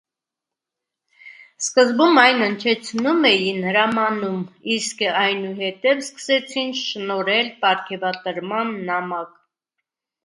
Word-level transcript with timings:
Սկզբում 1.65 2.15
այն 2.21 2.41
հնչեցնում 2.45 3.27
էին 3.31 3.61
հրամանում, 3.69 4.39
իսկ 4.77 5.03
այնուհետև 5.25 6.03
սկսեցին 6.07 6.75
շնորհել 6.83 7.53
պարգևատրման 7.67 8.77
նամակ։ 8.91 9.37